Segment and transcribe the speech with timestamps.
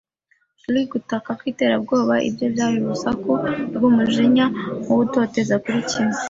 [0.59, 3.29] shrill gutaka kwiterabwoba, ibye byari urusaku
[3.75, 4.45] rwumujinya
[4.81, 5.55] nkuwutoteza.
[5.63, 6.17] Kuri kimwe